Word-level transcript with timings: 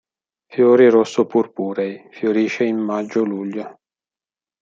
Fiori 0.51 0.89
rosso 0.89 1.27
purpurei; 1.27 2.07
fiorisce 2.09 2.63
in 2.63 2.77
maggio-luglio. 2.77 3.81